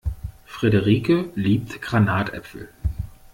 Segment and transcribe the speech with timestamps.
[0.47, 2.69] Frederike liebt Granatäpfel.